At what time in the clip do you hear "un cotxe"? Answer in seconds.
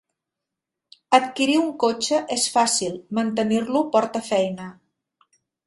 1.65-2.23